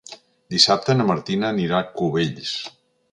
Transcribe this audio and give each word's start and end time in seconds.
Dissabte 0.53 0.95
na 0.97 1.05
Martina 1.11 1.51
anirà 1.57 1.77
a 1.83 1.87
Cubells. 1.99 2.55